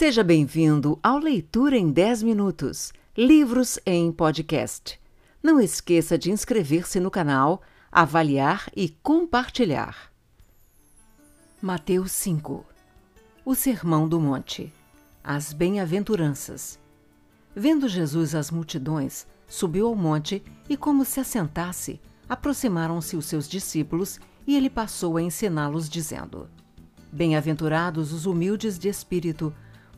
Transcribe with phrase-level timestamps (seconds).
[0.00, 4.98] Seja bem-vindo ao Leitura em 10 Minutos Livros em Podcast.
[5.42, 7.60] Não esqueça de inscrever-se no canal,
[7.92, 10.10] avaliar e compartilhar.
[11.60, 12.64] Mateus 5
[13.44, 14.72] O Sermão do Monte
[15.22, 16.78] As Bem-aventuranças
[17.54, 24.18] Vendo Jesus as multidões, subiu ao monte e, como se assentasse, aproximaram-se os seus discípulos
[24.46, 26.48] e ele passou a ensiná-los, dizendo:
[27.12, 29.54] Bem-aventurados os humildes de espírito,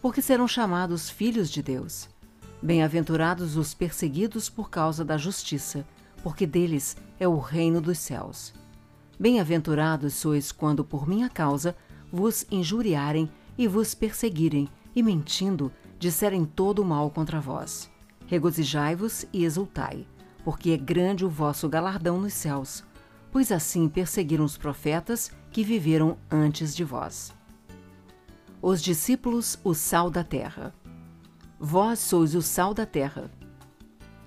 [0.00, 2.08] porque serão chamados filhos de Deus.
[2.62, 5.86] Bem-aventurados os perseguidos por causa da justiça,
[6.22, 8.52] porque deles é o reino dos céus.
[9.18, 11.76] Bem-aventurados sois quando por minha causa
[12.12, 17.90] vos injuriarem e vos perseguirem, e mentindo, disserem todo o mal contra vós.
[18.26, 20.06] Regozijai-vos e exultai,
[20.44, 22.82] porque é grande o vosso galardão nos céus,
[23.30, 27.32] pois assim perseguiram os profetas que viveram antes de vós.
[28.62, 30.74] Os discípulos, o sal da terra.
[31.58, 33.30] Vós sois o sal da terra.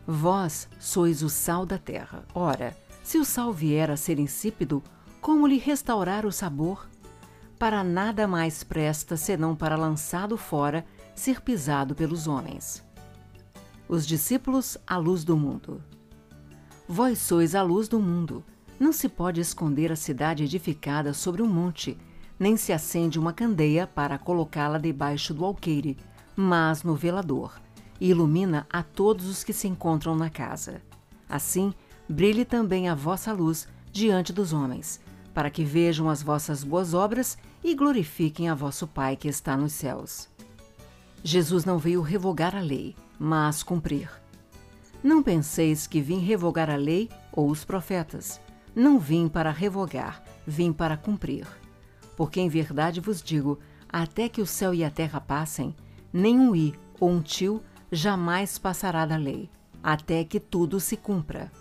[0.08, 2.26] Vós sois o sal da terra.
[2.34, 4.82] Ora, se o sal vier a ser insípido,
[5.22, 6.90] como lhe restaurar o sabor?
[7.60, 12.84] Para nada mais presta senão para lançado fora, ser pisado pelos homens.
[13.88, 15.80] Os discípulos, a luz do mundo.
[16.88, 18.44] Vós sois a luz do mundo.
[18.80, 21.96] Não se pode esconder a cidade edificada sobre um monte
[22.44, 25.98] nem se acende uma candeia para colocá-la debaixo do alqueire,
[26.36, 27.54] mas no velador,
[28.02, 30.82] e ilumina a todos os que se encontram na casa.
[31.30, 31.74] Assim,
[32.08, 35.00] brilhe também a vossa luz diante dos homens,
[35.34, 39.72] para que vejam as vossas boas obras e glorifiquem a vosso Pai que está nos
[39.72, 40.28] céus.
[41.24, 44.10] Jesus não veio revogar a lei, mas cumprir.
[45.02, 48.42] Não penseis que vim revogar a lei ou os profetas.
[48.76, 51.63] Não vim para revogar, vim para cumprir.
[52.16, 53.60] Porque em verdade vos digo:
[53.90, 55.76] até que o céu e a terra passem,
[56.12, 59.50] nem um i ou um tio jamais passará da lei,
[59.82, 61.52] até que tudo se cumpra.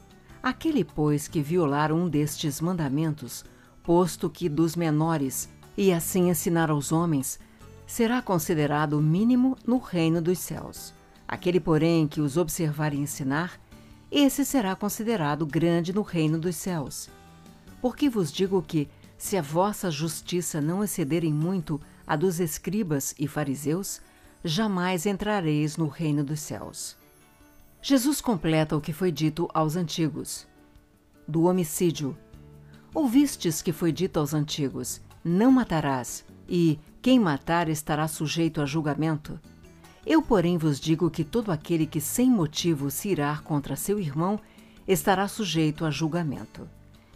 [0.42, 3.44] Aquele, pois, que violar um destes mandamentos,
[3.82, 7.38] posto que dos menores, e assim ensinar aos homens,
[7.86, 10.94] será considerado mínimo no reino dos céus.
[11.28, 13.60] Aquele, porém, que os observar e ensinar,
[14.10, 17.08] esse será considerado grande no reino dos céus.
[17.80, 18.88] Porque vos digo que,
[19.22, 24.00] se a vossa justiça não excederem muito a dos escribas e fariseus,
[24.42, 26.96] jamais entrareis no reino dos céus.
[27.80, 30.44] Jesus completa o que foi dito aos antigos.
[31.26, 32.18] Do homicídio.
[32.92, 39.38] Ouvistes que foi dito aos antigos: Não matarás, e quem matar estará sujeito a julgamento.
[40.04, 44.40] Eu, porém, vos digo que todo aquele que sem motivo se irá contra seu irmão
[44.84, 46.68] estará sujeito a julgamento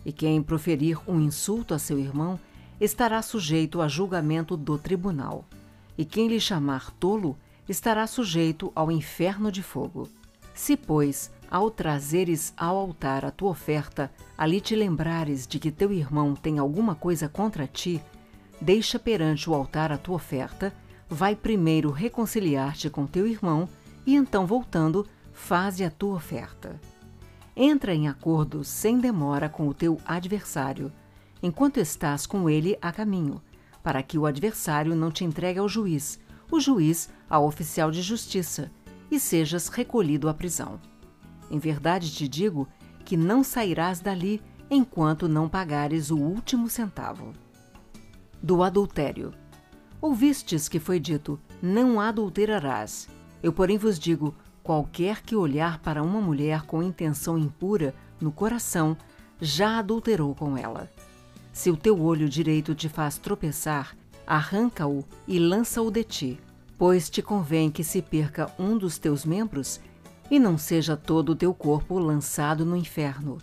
[0.06, 2.38] e quem proferir um insulto a seu irmão
[2.80, 5.44] estará sujeito a julgamento do tribunal,
[5.98, 7.36] e quem lhe chamar tolo
[7.68, 10.08] estará sujeito ao inferno de fogo.
[10.54, 14.08] Se, pois, ao trazeres ao altar a tua oferta,
[14.38, 18.00] ali te lembrares de que teu irmão tem alguma coisa contra ti,
[18.60, 20.72] deixa perante o altar a tua oferta,
[21.08, 23.68] vai primeiro reconciliar-te com teu irmão,
[24.06, 26.80] e então, voltando, faze a tua oferta.
[27.58, 30.92] Entra em acordo sem demora com o teu adversário,
[31.42, 33.40] enquanto estás com ele a caminho,
[33.82, 38.70] para que o adversário não te entregue ao juiz, o juiz ao oficial de justiça,
[39.10, 40.78] e sejas recolhido à prisão.
[41.50, 42.68] Em verdade te digo
[43.06, 47.32] que não sairás dali enquanto não pagares o último centavo.
[48.42, 49.32] Do adultério.
[50.00, 53.08] Ouvistes que foi dito: Não adulterarás.
[53.42, 54.34] Eu, porém, vos digo:
[54.66, 58.96] Qualquer que olhar para uma mulher com intenção impura no coração
[59.40, 60.90] já adulterou com ela.
[61.52, 63.96] Se o teu olho direito te faz tropeçar,
[64.26, 66.40] arranca-o e lança-o de ti,
[66.76, 69.80] pois te convém que se perca um dos teus membros
[70.28, 73.38] e não seja todo o teu corpo lançado no inferno.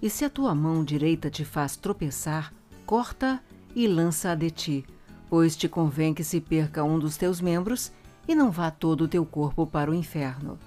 [0.00, 2.54] E se a tua mão direita te faz tropeçar,
[2.86, 3.42] corta
[3.74, 4.86] e lança-a de ti,
[5.28, 7.90] pois te convém que se perca um dos teus membros
[8.26, 10.58] e não vá todo o teu corpo para o inferno.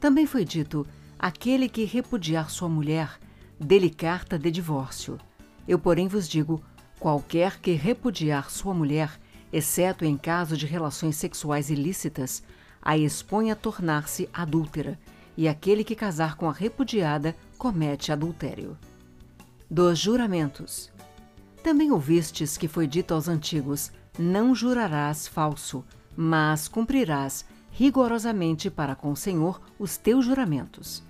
[0.00, 0.86] Também foi dito:
[1.18, 3.18] aquele que repudiar sua mulher,
[3.58, 5.18] dê-lhe carta de divórcio.
[5.66, 6.62] Eu, porém, vos digo:
[6.98, 9.18] qualquer que repudiar sua mulher,
[9.52, 12.42] exceto em caso de relações sexuais ilícitas,
[12.80, 14.98] a expõe a tornar-se adúltera,
[15.36, 18.76] e aquele que casar com a repudiada comete adultério.
[19.70, 20.90] Dos juramentos.
[21.62, 25.84] Também ouvistes que foi dito aos antigos: Não jurarás falso,
[26.20, 31.00] mas cumprirás rigorosamente para com o Senhor os teus juramentos.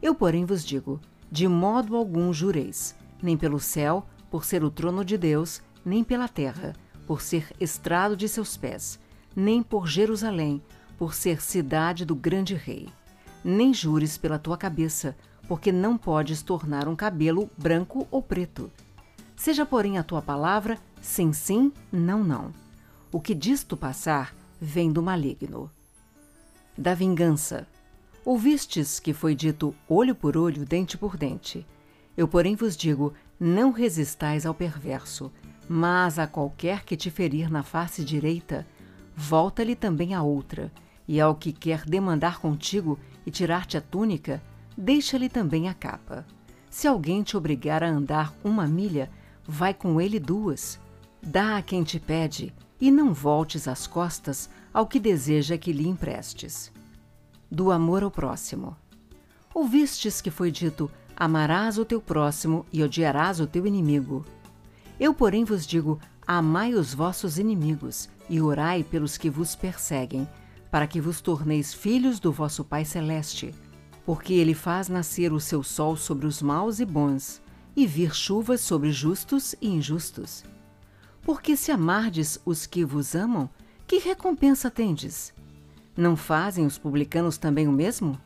[0.00, 5.04] Eu, porém, vos digo: de modo algum jureis, nem pelo céu, por ser o trono
[5.04, 6.72] de Deus, nem pela terra,
[7.04, 9.00] por ser estrado de seus pés,
[9.34, 10.62] nem por Jerusalém,
[10.96, 12.88] por ser cidade do grande rei.
[13.42, 15.16] Nem jures pela tua cabeça,
[15.48, 18.70] porque não podes tornar um cabelo branco ou preto.
[19.34, 22.67] Seja, porém, a tua palavra sim, sim, não, não.
[23.10, 25.70] O que disto passar vem do maligno
[26.78, 27.66] da vingança.
[28.24, 31.66] Ouvistes que foi dito olho por olho, dente por dente.
[32.16, 35.32] Eu, porém, vos digo: não resistais ao perverso,
[35.68, 38.64] mas a qualquer que te ferir na face direita,
[39.16, 40.70] volta-lhe também a outra,
[41.06, 44.40] e ao que quer demandar contigo e tirar-te a túnica,
[44.76, 46.24] deixa-lhe também a capa.
[46.70, 49.10] Se alguém te obrigar a andar uma milha,
[49.46, 50.78] vai com ele duas.
[51.20, 55.88] Dá a quem te pede, e não voltes as costas ao que deseja que lhe
[55.88, 56.72] emprestes.
[57.50, 58.76] Do amor ao próximo.
[59.54, 64.24] Ouvistes que foi dito: Amarás o teu próximo e odiarás o teu inimigo.
[65.00, 70.28] Eu, porém, vos digo: Amai os vossos inimigos e orai pelos que vos perseguem,
[70.70, 73.54] para que vos torneis filhos do vosso Pai Celeste.
[74.04, 77.40] Porque ele faz nascer o seu sol sobre os maus e bons,
[77.74, 80.44] e vir chuvas sobre justos e injustos.
[81.28, 83.50] Porque se amardes os que vos amam,
[83.86, 85.34] que recompensa tendes?
[85.94, 88.18] Não fazem os publicanos também o mesmo?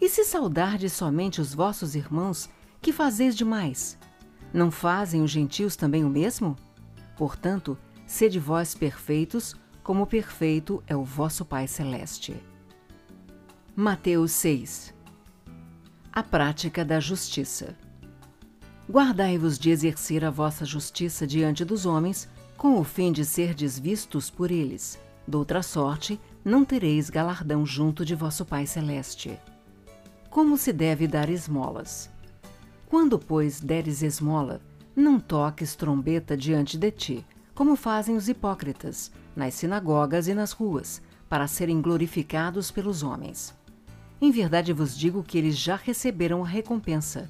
[0.00, 2.50] E se saudardes somente os vossos irmãos,
[2.80, 3.96] que fazeis demais?
[4.52, 6.56] Não fazem os gentios também o mesmo?
[7.16, 7.78] Portanto,
[8.08, 9.54] sede vós perfeitos,
[9.84, 12.34] como perfeito é o vosso Pai Celeste.
[13.76, 14.92] Mateus 6
[16.12, 17.76] A prática da justiça.
[18.90, 22.28] Guardai-vos de exercer a vossa justiça diante dos homens,
[22.62, 24.96] com o fim de serdes vistos por eles.
[25.26, 29.36] Doutra sorte, não tereis galardão junto de vosso Pai Celeste.
[30.30, 32.08] Como se deve dar esmolas?
[32.88, 34.60] Quando, pois, deres esmola,
[34.94, 41.02] não toques trombeta diante de ti, como fazem os hipócritas, nas sinagogas e nas ruas,
[41.28, 43.52] para serem glorificados pelos homens.
[44.20, 47.28] Em verdade vos digo que eles já receberam a recompensa.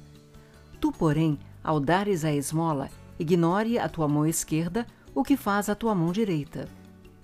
[0.79, 2.87] Tu, porém, ao dares a esmola,
[3.17, 4.85] ignore a tua mão esquerda
[5.15, 6.67] o que faz a tua mão direita,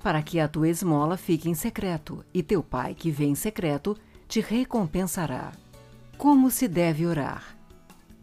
[0.01, 3.97] para que a tua esmola fique em secreto, e teu pai, que vê em secreto,
[4.27, 5.51] te recompensará.
[6.17, 7.57] Como se deve orar?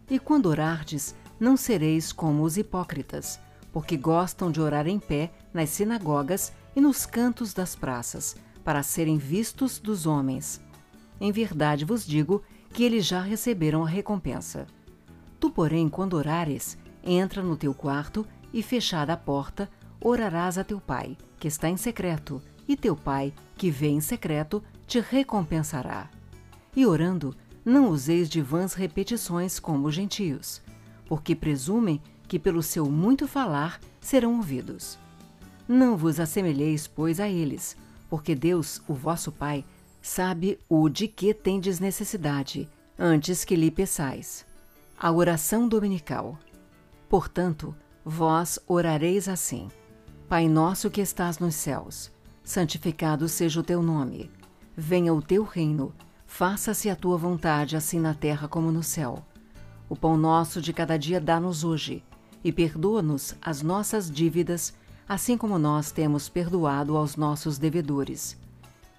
[0.09, 3.39] E quando orardes, não sereis como os hipócritas,
[3.71, 9.17] porque gostam de orar em pé nas sinagogas e nos cantos das praças, para serem
[9.17, 10.61] vistos dos homens.
[11.19, 12.41] Em verdade vos digo
[12.71, 14.67] que eles já receberam a recompensa.
[15.39, 18.25] Tu, porém, quando orares, entra no teu quarto
[18.57, 19.69] e, fechada a porta,
[20.01, 24.63] orarás a teu pai, que está em secreto, e teu pai, que vê em secreto,
[24.87, 26.09] te recompensará.
[26.75, 30.59] E orando, não useis de vãs repetições como os gentios,
[31.05, 34.97] porque presumem que pelo seu muito falar serão ouvidos.
[35.67, 37.77] Não vos assemelheis, pois, a eles,
[38.09, 39.63] porque Deus, o vosso Pai,
[40.01, 42.67] sabe o de que tendes necessidade,
[42.97, 44.47] antes que lhe peçais.
[44.97, 46.39] A oração dominical.
[47.07, 47.75] Portanto,
[48.07, 49.67] vós orareis assim:
[50.29, 52.09] Pai nosso que estás nos céus,
[52.43, 54.31] santificado seja o teu nome.
[54.75, 55.93] Venha o teu reino,
[56.25, 59.25] faça-se a tua vontade, assim na terra como no céu.
[59.89, 62.03] O pão nosso de cada dia dá-nos hoje,
[62.43, 64.73] e perdoa-nos as nossas dívidas,
[65.07, 68.37] assim como nós temos perdoado aos nossos devedores.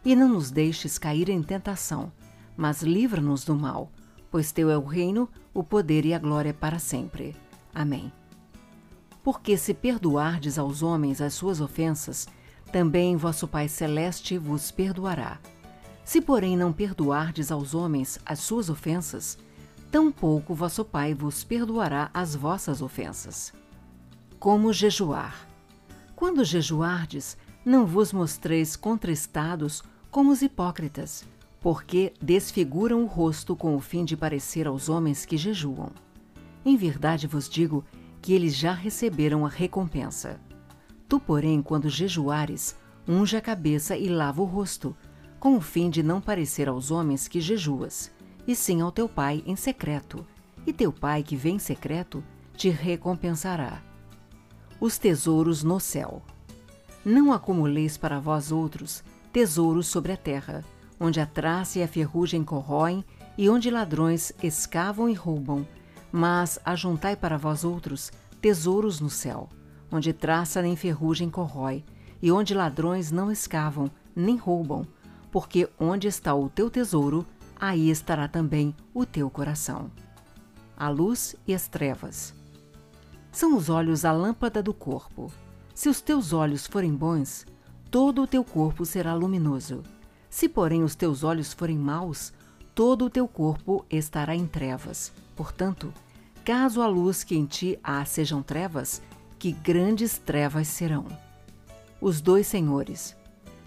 [0.04, 2.12] E não nos deixes cair em tentação,
[2.56, 3.90] mas livra-nos do mal
[4.30, 7.34] pois teu é o reino, o poder e a glória para sempre.
[7.74, 8.12] Amém.
[9.30, 12.26] Porque se perdoardes aos homens as suas ofensas,
[12.72, 15.38] também vosso Pai Celeste vos perdoará.
[16.02, 19.36] Se, porém, não perdoardes aos homens as suas ofensas,
[19.90, 23.52] tampouco vosso Pai vos perdoará as vossas ofensas.
[24.38, 25.46] Como jejuar?
[26.16, 31.22] Quando jejuardes, não vos mostreis contristados como os hipócritas,
[31.60, 35.90] porque desfiguram o rosto com o fim de parecer aos homens que jejuam.
[36.64, 37.84] Em verdade vos digo
[38.28, 40.38] que eles já receberam a recompensa.
[41.08, 42.76] Tu, porém, quando jejuares,
[43.08, 44.94] unge a cabeça e lava o rosto,
[45.40, 48.12] com o fim de não parecer aos homens que jejuas,
[48.46, 50.26] e sim ao teu pai em secreto,
[50.66, 52.22] e teu pai que vem em secreto
[52.54, 53.82] te recompensará.
[54.78, 56.22] Os tesouros no céu.
[57.02, 60.62] Não acumuleis para vós outros tesouros sobre a terra,
[61.00, 63.02] onde a traça e a ferrugem corroem
[63.38, 65.66] e onde ladrões escavam e roubam.
[66.10, 68.10] Mas ajuntai para vós outros
[68.40, 69.48] tesouros no céu,
[69.90, 71.84] onde traça nem ferrugem corrói,
[72.20, 74.86] e onde ladrões não escavam nem roubam,
[75.30, 77.24] porque onde está o teu tesouro,
[77.58, 79.90] aí estará também o teu coração.
[80.76, 82.34] A luz e as trevas.
[83.30, 85.32] São os olhos a lâmpada do corpo.
[85.74, 87.46] Se os teus olhos forem bons,
[87.90, 89.82] todo o teu corpo será luminoso.
[90.28, 92.32] Se, porém, os teus olhos forem maus,
[92.78, 95.12] todo o teu corpo estará em trevas.
[95.34, 95.92] Portanto,
[96.44, 99.02] caso a luz que em ti há sejam trevas,
[99.36, 101.04] que grandes trevas serão.
[102.00, 103.16] Os dois senhores.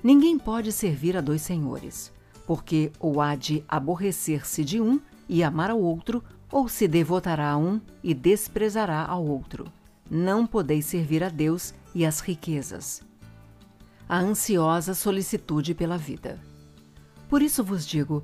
[0.01, 2.10] Ninguém pode servir a dois senhores,
[2.48, 7.58] porque ou há de aborrecer-se de um e amar ao outro, ou se devotará a
[7.58, 9.70] um e desprezará ao outro.
[10.10, 13.01] Não podeis servir a Deus e às riquezas.
[14.08, 16.39] A ansiosa solicitude pela vida.
[17.27, 18.24] Por isso vos digo: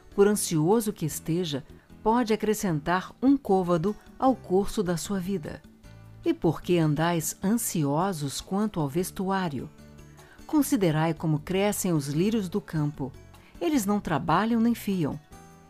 [0.15, 1.63] por ansioso que esteja,
[2.03, 5.61] pode acrescentar um côvado ao curso da sua vida?
[6.23, 9.69] E por que andais ansiosos quanto ao vestuário?
[10.45, 13.11] Considerai como crescem os lírios do campo.
[13.59, 15.19] Eles não trabalham nem fiam.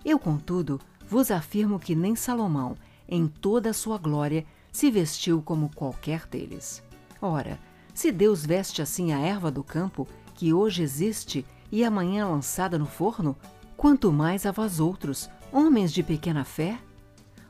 [0.03, 2.75] Eu, contudo, vos afirmo que nem Salomão,
[3.07, 6.83] em toda a sua glória, se vestiu como qualquer deles.
[7.21, 7.59] Ora,
[7.93, 12.85] se Deus veste assim a erva do campo, que hoje existe e amanhã lançada no
[12.85, 13.37] forno,
[13.81, 16.79] quanto mais a vós outros, homens de pequena fé?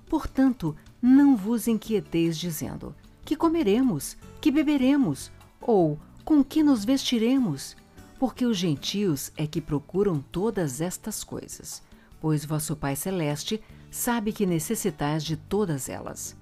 [0.09, 2.95] Portanto, não vos inquieteis dizendo:
[3.25, 7.75] que comeremos, que beberemos, ou com que nos vestiremos?
[8.17, 11.83] Porque os gentios é que procuram todas estas coisas,
[12.21, 16.37] pois vosso Pai Celeste sabe que necessitais de todas elas.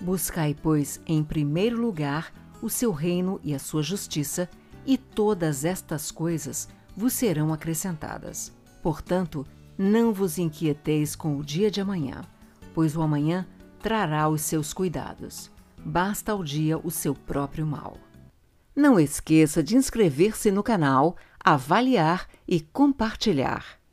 [0.00, 2.32] Buscai, pois, em primeiro lugar
[2.62, 4.48] o seu reino e a sua justiça,
[4.86, 8.50] e todas estas coisas vos serão acrescentadas.
[8.84, 9.46] Portanto,
[9.78, 12.20] não vos inquieteis com o dia de amanhã,
[12.74, 13.46] pois o amanhã
[13.80, 15.50] trará os seus cuidados.
[15.78, 17.96] Basta ao dia o seu próprio mal.
[18.76, 23.80] Não esqueça de inscrever-se no canal, avaliar e compartilhar.